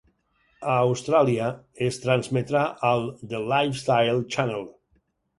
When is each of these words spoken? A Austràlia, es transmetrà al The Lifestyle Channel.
A 0.75 0.75
Austràlia, 0.75 1.49
es 1.87 1.99
transmetrà 2.05 2.61
al 2.91 3.05
The 3.33 3.43
Lifestyle 3.51 4.25
Channel. 4.37 4.65